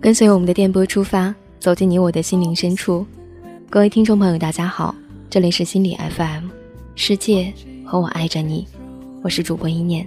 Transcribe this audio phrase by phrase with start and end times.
[0.00, 3.06] 跟随我们的电波出发，走进你我的心灵深处。
[3.68, 4.94] 各位听众朋友，大家好，
[5.28, 6.48] 这里是心理 FM，
[6.94, 7.52] 世界
[7.84, 8.66] 和我爱着你，
[9.22, 10.06] 我是主播一念。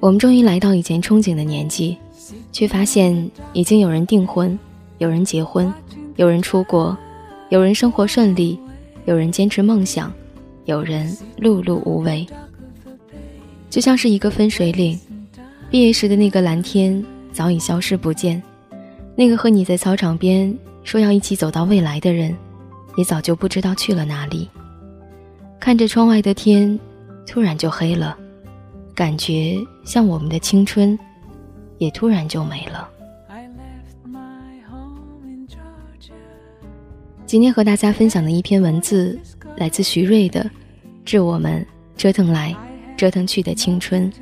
[0.00, 1.98] 我们终于来到以前憧憬的年纪，
[2.50, 4.58] 却发现已经有人订婚，
[4.96, 5.70] 有人结婚，
[6.16, 6.96] 有人出国，
[7.50, 8.58] 有人生活顺利，
[9.04, 10.10] 有人坚持梦想，
[10.64, 12.26] 有人碌碌无为。
[13.70, 14.98] 就像是一个分水岭，
[15.70, 17.02] 毕业时的那个蓝天
[17.32, 18.42] 早已消失不见，
[19.14, 20.52] 那个和你在操场边
[20.82, 22.36] 说要一起走到未来的人，
[22.96, 24.50] 也早就不知道去了哪里。
[25.60, 26.78] 看着窗外的天，
[27.26, 28.18] 突然就黑了。
[28.92, 30.98] 感觉像我们的青春，
[31.78, 32.88] 也突然就没了。
[37.24, 39.16] 今天和大家分享的一篇文字，
[39.56, 40.42] 来自徐瑞的
[41.04, 41.64] 《致我们
[41.96, 42.52] 折腾来
[43.00, 44.12] 折腾去的青春》。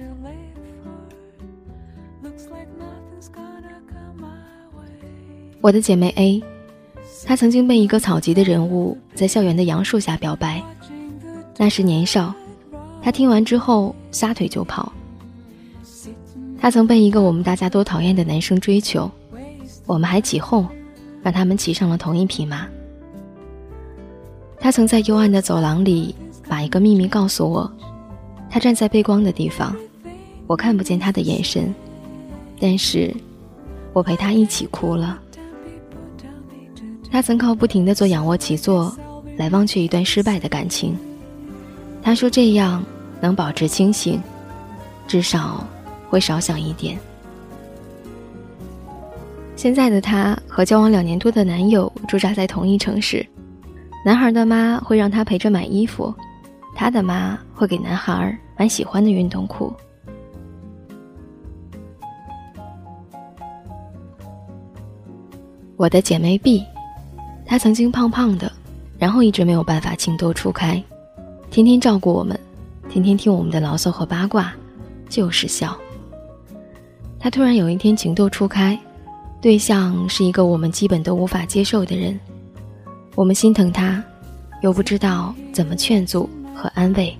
[5.60, 6.40] 我的姐妹 A，
[7.26, 10.62] 她曾经被一个草级的人物在校园的杨树下表白，
[11.56, 12.32] 那时年少。
[13.02, 14.92] 她听完之后撒腿就跑。
[16.60, 19.10] 她曾被一个我们大家都讨厌的男生追求，
[19.86, 20.64] 我们还起哄，
[21.20, 22.64] 让他们骑上了同一匹马。
[24.60, 26.14] 他曾在幽暗的走廊里
[26.48, 27.68] 把一个秘密告诉我，
[28.50, 29.76] 他站在背光的地方，
[30.46, 31.72] 我看不见他的眼神，
[32.58, 33.14] 但是
[33.92, 35.18] 我陪他一起哭了。
[37.10, 38.94] 他曾靠不停的做仰卧起坐
[39.36, 40.96] 来忘却一段失败的感情。
[42.02, 42.84] 他说：“这样
[43.20, 44.20] 能保持清醒，
[45.06, 45.66] 至少
[46.08, 46.98] 会少想一点。”
[49.56, 53.26] 现在的他和交往两年多的男友驻扎在同一城市，
[54.04, 56.14] 男孩的妈会让他陪着买衣服，
[56.76, 59.72] 他的妈会给男孩买喜欢的运动裤。
[65.76, 66.64] 我的姐妹 B，
[67.44, 68.50] 她曾经胖胖的，
[68.96, 70.80] 然后一直没有办法情窦初开。
[71.50, 72.38] 天天照顾我们，
[72.88, 74.52] 天天听我们的牢骚和八卦，
[75.08, 75.76] 就是笑。
[77.18, 78.78] 他突然有一天情窦初开，
[79.40, 82.18] 对象是一个我们基本都无法接受的人，
[83.16, 84.00] 我们心疼他，
[84.62, 87.16] 又不知道怎么劝阻和安慰。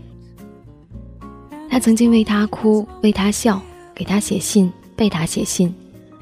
[1.71, 3.61] 他曾经为他哭，为他笑，
[3.95, 5.75] 给他写信，被他写信，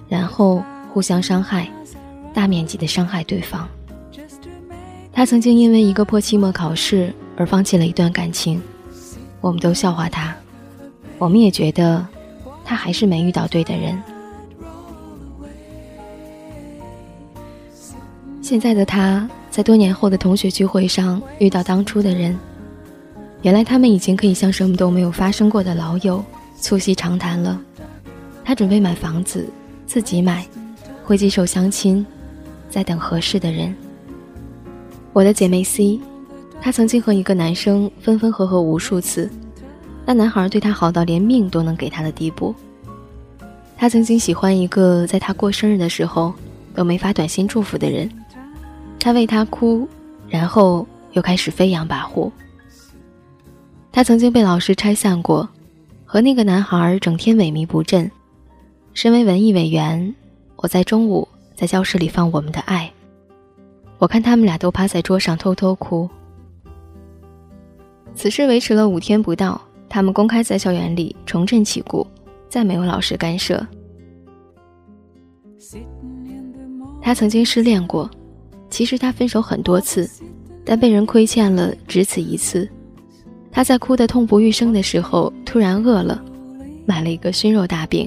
[0.09, 0.63] 然后
[0.93, 1.69] 互相伤害，
[2.35, 3.69] 大面积的伤害对方。
[5.13, 7.15] 他曾经因为一个破期末考试。
[7.39, 8.59] 而放弃了一段感情，
[9.43, 10.35] 我们都笑话他，
[11.19, 12.03] 我们也觉得
[12.65, 14.03] 他还是没遇到对的人。
[18.41, 22.35] 现在的他在多年后的同学聚会上遇到当初的人，
[23.47, 26.21] 原来他们已经可以像什么都没有发生过的老友
[26.59, 27.63] 促膝长谈了。
[28.45, 29.49] 他准备买房子，
[29.87, 30.45] 自己买，
[31.05, 32.05] 会接受相亲，
[32.69, 33.73] 在等合适的人。
[35.13, 36.01] 我的姐妹 C。
[36.61, 39.31] 她曾经和一个男生分分合合无数次，
[40.05, 42.53] 那男孩对她好到连命都能给她的地步。
[43.77, 46.35] 她曾经喜欢一个在她过生日的时候
[46.75, 48.11] 都没发短信祝福的人，
[48.99, 49.87] 她为他哭，
[50.29, 52.29] 然后又开始飞扬跋扈。
[53.97, 55.49] 她曾经被老师拆散过，
[56.05, 58.11] 和那个男孩整天萎靡不振。
[58.93, 60.15] 身为文艺委员，
[60.57, 62.93] 我在中午在教室里放我们的爱，
[63.97, 66.07] 我看他们俩都趴在桌上偷偷哭。
[68.15, 69.59] 此事维持了五天不到，
[69.89, 72.07] 他们公开在校园里重振旗鼓，
[72.51, 73.67] 再没有老师干涉。
[77.01, 78.11] 他曾经失恋过，
[78.69, 80.07] 其实他分手很多次，
[80.67, 82.69] 但被人亏欠了只此一次。
[83.57, 86.23] 他在哭得痛不欲生的时候，突然饿了，
[86.85, 88.07] 买了一个熏肉大饼，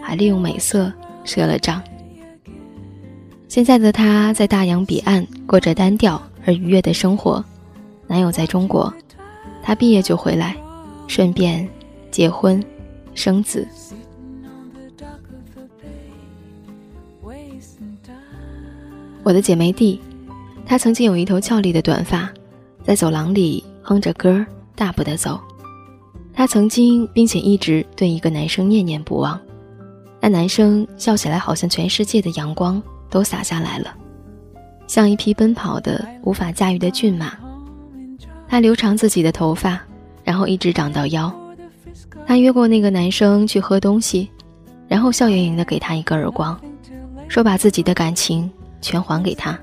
[0.00, 0.92] 还利用美色
[1.24, 1.82] 赊了账。
[3.48, 7.44] 现在的他在大洋彼岸过着单调而愉悦的生活，
[8.06, 8.94] 男友在中国。
[9.64, 10.54] 他毕业就回来，
[11.08, 11.68] 顺便
[12.12, 12.62] 结婚、
[13.16, 13.66] 生子。
[19.24, 20.00] 我的姐妹弟，
[20.64, 22.30] 她曾经有一头俏丽的短发，
[22.84, 25.40] 在走廊里哼着歌，大步的走。
[26.32, 29.40] 她曾经并且一直对一个男生念念不忘，
[30.20, 33.94] 那男生笑起来好像全世界的阳光都洒下来了，
[34.88, 37.32] 像一匹奔跑的无法驾驭的骏马。
[38.48, 39.80] 她留长自己的头发，
[40.24, 41.32] 然后一直长到腰。
[42.26, 44.28] 她约过那个男生去喝东西，
[44.88, 46.60] 然后笑盈盈的给他一个耳光，
[47.28, 48.50] 说把自己的感情
[48.80, 49.56] 全还给他。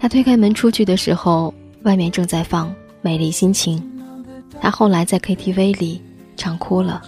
[0.00, 2.68] 她推开门出去的时候，外面正在放
[3.00, 3.78] 《美丽心情》。
[4.60, 6.00] 她后来在 KTV 里
[6.36, 7.02] 唱哭了，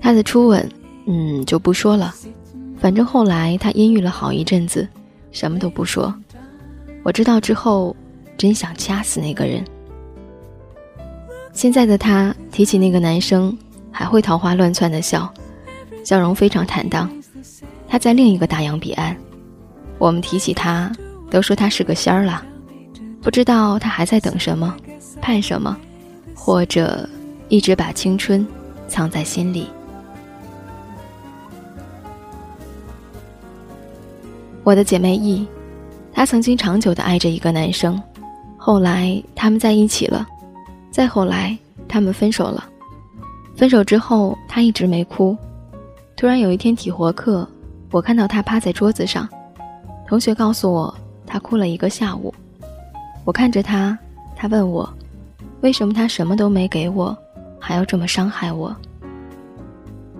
[0.00, 0.68] 他的初吻，
[1.06, 2.14] 嗯，就不说了。
[2.78, 4.88] 反正后来他阴郁了好一阵子，
[5.32, 6.14] 什么都不说。
[7.02, 7.94] 我知道之后，
[8.36, 9.62] 真想掐死那个人。
[11.52, 13.56] 现在的他提起那个男生，
[13.90, 15.32] 还会桃花乱窜的笑，
[16.04, 17.10] 笑容非常坦荡。
[17.88, 19.16] 他在另一个大洋彼岸，
[19.98, 20.90] 我们提起他，
[21.30, 22.42] 都说他是个仙儿了。
[23.22, 24.74] 不知道他还在等什么，
[25.20, 25.76] 盼什么，
[26.34, 27.08] 或者
[27.48, 28.46] 一直把青春
[28.88, 29.68] 藏在心里。
[34.64, 35.46] 我的姐妹 E，
[36.12, 38.00] 她曾经长久的爱着一个男生，
[38.56, 40.26] 后来他们在一起了，
[40.90, 41.56] 再后来
[41.88, 42.68] 他们分手了。
[43.54, 45.36] 分手之后，她一直没哭。
[46.16, 47.46] 突然有一天体活课，
[47.90, 49.28] 我看到她趴在桌子上，
[50.06, 50.94] 同学告诉我
[51.26, 52.32] 她哭了一个下午。
[53.24, 53.96] 我看着他，
[54.34, 54.88] 他问我，
[55.60, 57.16] 为什么他什么都没给我，
[57.58, 58.74] 还要这么伤害我？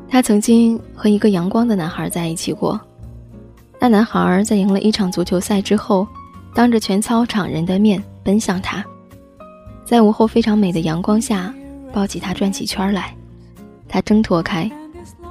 [0.08, 2.78] 他曾经和一个阳光的男孩在一起过，
[3.78, 6.06] 那男孩在赢了一场足球赛之后，
[6.54, 8.84] 当着全操场人的面奔向他，
[9.84, 11.54] 在午后非常美的阳光下
[11.92, 13.14] 抱起他转起圈来，
[13.88, 14.70] 他挣脱开，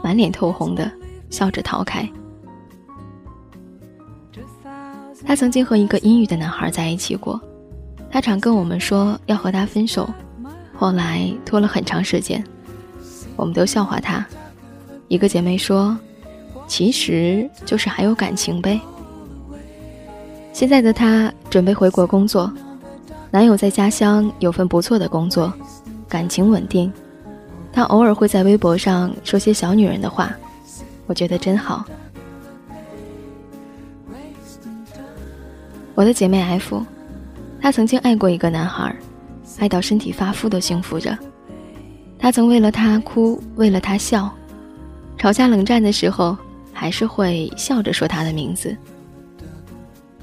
[0.04, 0.92] 满脸透红的
[1.30, 2.10] 笑着逃开。
[5.26, 7.40] 他曾经和一个阴郁的男孩在一起过。
[8.12, 10.10] 他常跟我们说要和他分手，
[10.76, 12.44] 后来拖了很长时间，
[13.36, 14.26] 我们都笑话他。
[15.08, 15.98] 一个姐妹说
[16.68, 18.80] ：“其实就是还有感情呗。”
[20.54, 22.52] 现在的她准备回国工作，
[23.32, 25.54] 男友在家乡有份不错的工作，
[26.08, 26.92] 感情稳定。
[27.72, 30.36] 她偶尔会在微博上说些小女人的话，
[31.06, 31.86] 我觉得真好。
[35.94, 36.84] 我的姐妹 F。
[37.62, 38.96] 她曾经爱过一个男孩，
[39.60, 41.18] 爱到身体发肤都幸福着。
[42.18, 44.30] 她曾为了他哭，为了他笑，
[45.18, 46.38] 吵架冷战的时候，
[46.74, 48.76] 还是会笑着说他的名字。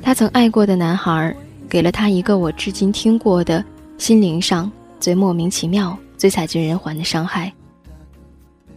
[0.02, 1.34] 她曾爱过的男孩，
[1.68, 3.64] 给了她一个我至今听过的
[3.98, 7.52] 心灵上最莫名其妙、最惨绝人寰的伤害。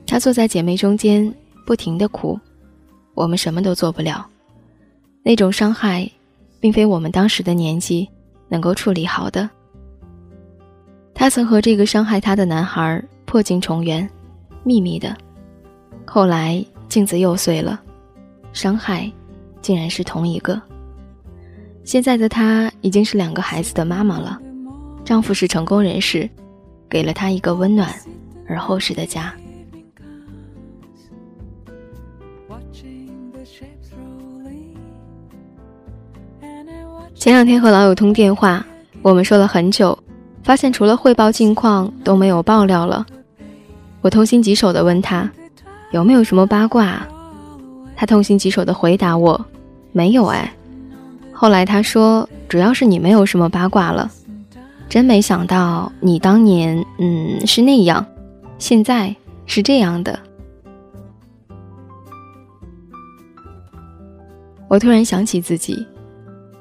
[0.08, 1.34] 她坐在姐妹中间，
[1.66, 2.40] 不停的哭，
[3.14, 4.26] 我们什么都做不了。
[5.24, 6.10] 那种伤害，
[6.60, 8.10] 并非我们当时的年纪。
[8.50, 9.50] 能够处理好的。
[11.14, 14.10] 他曾和这个伤害他的男孩破镜重圆，
[14.64, 15.16] 秘密的。
[16.06, 17.82] 后来镜子又碎了，
[18.52, 19.12] 伤害
[19.62, 20.62] 竟然是同一个。
[21.84, 24.40] 现在的她已经是两个孩子的妈妈了，
[25.04, 26.30] 丈夫是成功人士，
[26.90, 27.94] 给了她一个温暖
[28.48, 29.34] 而厚实的家。
[37.16, 38.66] 前两天和老友通电话，
[39.02, 39.98] 我们说了很久，
[40.44, 43.06] 发现除了汇报近况都没有爆料了。
[44.02, 45.30] 我痛心疾首地问他，
[45.92, 47.06] 有没有什么八卦？
[47.96, 49.46] 他痛心疾首地回答我，
[49.92, 50.50] 没有哎。
[51.34, 54.10] 后来他说，主要是你没有什么八卦了。
[54.88, 58.06] 真没想到你当年嗯是那样，
[58.58, 59.14] 现在
[59.46, 60.18] 是这样的。
[64.70, 65.86] 我突然想起自己。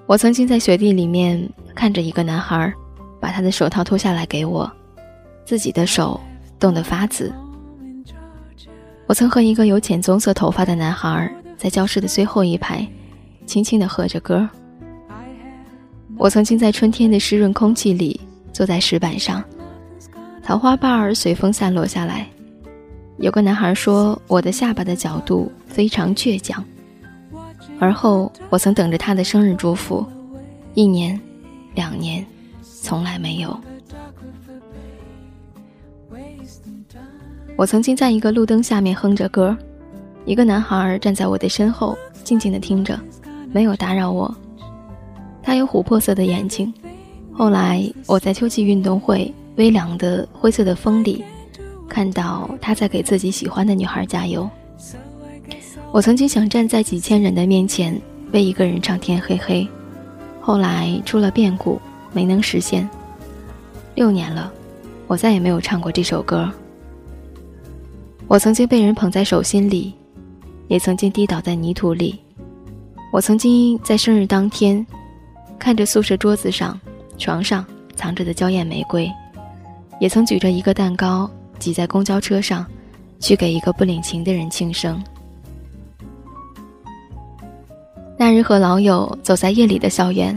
[0.08, 1.38] 我曾经在雪地里面
[1.74, 2.72] 看着一个男孩，
[3.20, 4.70] 把他的手套脱下来给我，
[5.44, 6.18] 自己的手
[6.58, 7.30] 冻得发紫。
[9.06, 12.88] 我曾和一个有浅棕色头发的男孩在教室的最后一排，
[13.44, 14.48] 轻轻地和着歌。
[16.16, 18.18] 我曾经在春天的湿润空气里
[18.50, 19.44] 坐在石板上，
[20.42, 22.26] 桃花瓣儿随风散落下来。
[23.18, 26.64] 有个男孩说我的下巴的角度非常倔强。
[27.80, 30.04] 而后，我曾等着他的生日祝福，
[30.74, 31.18] 一年、
[31.74, 32.26] 两年，
[32.62, 33.58] 从来没有。
[37.56, 39.56] 我曾经在一个路灯下面哼着歌，
[40.24, 42.98] 一个男孩站在我的身后，静静的听着，
[43.52, 44.32] 没有打扰我。
[45.42, 46.72] 他有琥珀色的眼睛。
[47.32, 51.24] 后来，我在秋季运动会微凉的灰色的风里，
[51.88, 54.48] 看到他在给自己喜欢的女孩加油。
[55.90, 57.98] 我曾经想站在几千人的面前
[58.32, 59.62] 为一个人唱《天黑黑》，
[60.40, 61.80] 后来出了变故，
[62.12, 62.88] 没能实现。
[63.94, 64.52] 六年了，
[65.06, 66.48] 我再也没有唱过这首歌。
[68.26, 69.94] 我曾经被人捧在手心里，
[70.68, 72.18] 也曾经低倒在泥土里。
[73.10, 74.86] 我曾经在生日当天，
[75.58, 76.78] 看着宿舍桌子上、
[77.16, 77.64] 床上
[77.96, 79.10] 藏着的娇艳玫瑰，
[79.98, 81.28] 也曾举着一个蛋糕
[81.58, 82.66] 挤在公交车上，
[83.18, 85.02] 去给一个不领情的人庆生。
[88.20, 90.36] 那日和老友走在夜里的校园，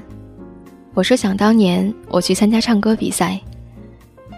[0.94, 3.42] 我说想当年我去参加唱歌比赛，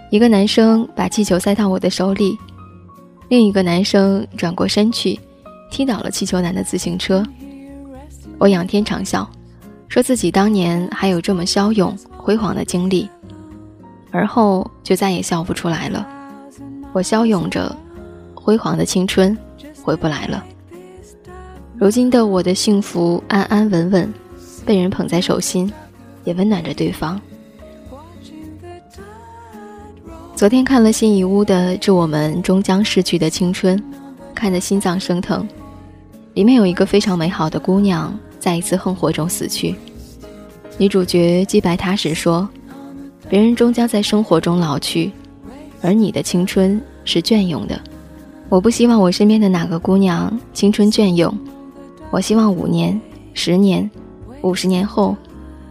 [0.10, 2.38] 一个男生把气球塞到我的手里，
[3.28, 5.20] 另一个男生转过身去，
[5.70, 7.22] 踢倒了气球男的自行车。
[8.38, 9.28] 我仰天长啸，
[9.90, 13.10] 说自己当年还有这么骁勇辉煌的经历，
[14.10, 16.08] 而后就再也笑不出来了。
[16.94, 17.76] 我骁勇着，
[18.34, 19.38] 辉煌的青春
[19.84, 20.42] 回不来了。
[21.84, 24.14] 如今的我的幸福安安稳稳，
[24.66, 25.70] 被人捧在手心，
[26.24, 27.20] 也温暖着对方。
[30.34, 33.78] 昨天看了辛夷坞的《致我们终将逝去的青春》，
[34.34, 35.46] 看得心脏生疼。
[36.36, 39.76] 里面有一个非常美好的姑娘，在一次横祸中死去。
[40.78, 42.48] 女主角击败她时说
[43.28, 45.12] ：“别人终将在生活中老去，
[45.82, 47.78] 而你的青春是隽永的。
[48.48, 51.38] 我不希望我身边的哪个姑娘青春隽永，
[52.14, 53.02] 我希望五年、
[53.34, 53.90] 十年、
[54.44, 55.18] 五十年后，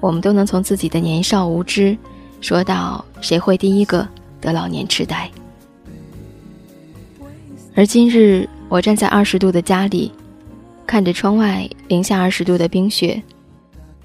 [0.01, 1.97] 我们都能从自己的年少无知，
[2.41, 4.07] 说到谁会第一个。”
[4.43, 5.31] 得老年痴呆，
[7.77, 10.11] 而今日我站在二十度的家里，
[10.85, 13.23] 看着窗外零下二十度的冰雪，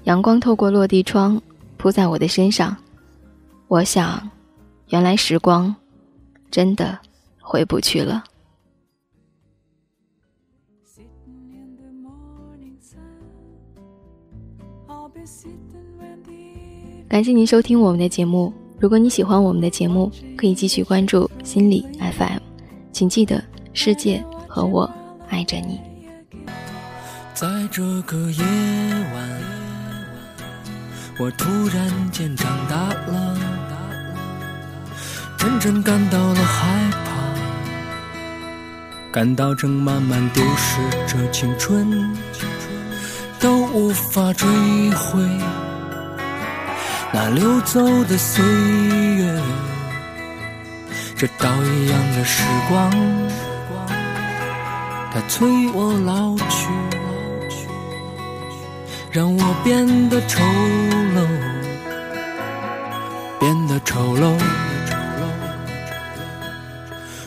[0.04, 1.42] 阳光透过落地窗
[1.76, 2.76] 铺在我的身上，
[3.66, 4.30] 我想，
[4.90, 5.74] 原来时光
[6.52, 6.96] 真的
[7.40, 8.22] 回不去了。
[17.08, 18.52] 感谢您收听我们的节目。
[18.78, 22.38] 如果你喜欢我们的节目，可以继续关注心理 FM，
[22.92, 24.88] 请记得世界和我
[25.30, 25.80] 爱着你。
[27.32, 28.44] 在这个夜
[29.14, 29.40] 晚，
[31.18, 32.76] 我突然间长大
[33.10, 33.38] 了，
[35.38, 37.10] 真正感到了害怕，
[39.10, 42.14] 感到正慢慢丢失着青春，
[43.40, 44.46] 都无法追
[44.90, 45.18] 回。
[47.10, 49.42] 那流走的岁月，
[51.16, 52.90] 这刀一样的时光，
[55.12, 56.68] 它催我老去，
[59.10, 60.44] 让我变得丑
[61.16, 61.26] 陋，
[63.40, 64.38] 变得丑陋。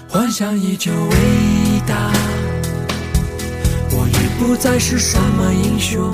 [0.07, 2.11] 幻想依旧伟大，
[3.91, 6.13] 我已不再是什么英雄。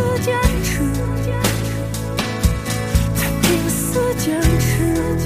[3.91, 5.21] 死坚持。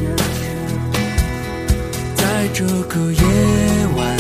[2.16, 3.22] 在这个夜
[3.96, 4.18] 晚，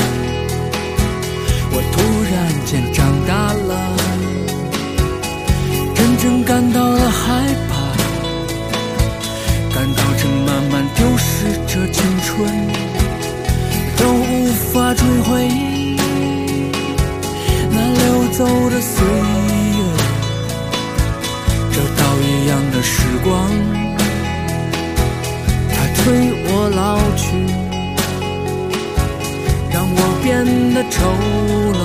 [30.75, 31.79] 变得丑陋，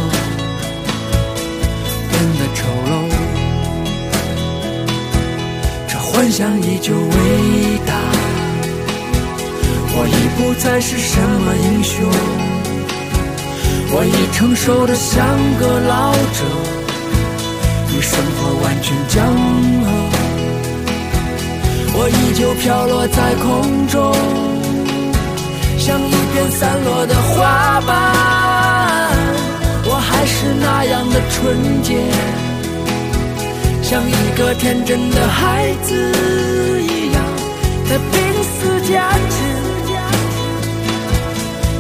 [2.11, 2.93] 变得丑陋。
[5.87, 6.99] 这幻想依旧伟
[7.87, 7.95] 大，
[9.95, 12.05] 我已不再是什么英雄，
[13.93, 15.25] 我已成熟的像
[15.61, 16.43] 个老者，
[17.95, 19.25] 与生活完全僵
[19.85, 19.89] 和。
[21.95, 24.13] 我依旧飘落在空中。
[25.79, 28.40] 像一片散落的花瓣，
[31.11, 31.97] 的纯洁
[33.83, 35.95] 像一个天真的孩子
[36.83, 37.23] 一样
[37.89, 38.13] 在拼
[38.45, 39.37] 死坚持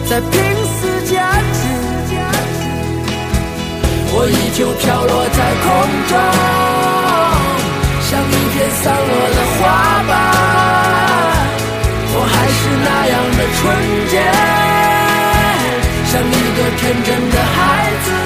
[0.08, 0.30] 在拼
[0.74, 1.22] 死坚
[1.54, 1.60] 持
[4.12, 5.68] 我依旧飘落在空
[6.10, 6.12] 中
[8.02, 9.60] 像一片散落的花
[10.08, 10.10] 瓣
[12.12, 13.60] 我还是那样的纯
[14.10, 14.12] 洁
[16.10, 17.58] 像一个天真的孩
[18.04, 18.19] 子